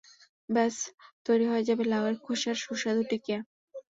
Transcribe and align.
ব্যাস 0.49 0.75
তৈরি 1.25 1.45
হয়ে 1.51 1.67
যাবে 1.69 1.83
লাউয়ের 1.91 2.15
খোসার 2.23 2.57
সুস্বাদু 2.63 3.01
টিকিয়া। 3.09 3.39